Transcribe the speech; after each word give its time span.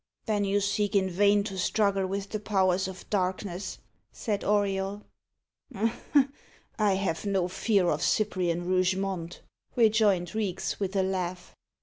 "Then 0.25 0.45
you 0.45 0.61
seek 0.61 0.95
in 0.95 1.11
vain 1.11 1.43
to 1.43 1.59
struggle 1.59 2.07
with 2.07 2.29
the 2.29 2.39
powers 2.39 2.87
of 2.87 3.07
darkness," 3.11 3.77
said 4.11 4.43
Auriol. 4.43 5.03
"I 6.79 6.93
have 6.95 7.27
no 7.27 7.47
fear 7.47 7.87
of 7.87 8.01
Cyprian 8.01 8.65
Rougemont," 8.65 9.41
rejoined 9.75 10.33
Reeks, 10.33 10.79
with 10.79 10.95
a 10.95 11.03
laugh. 11.03 11.55